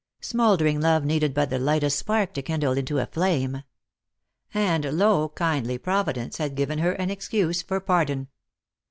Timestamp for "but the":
1.31-1.59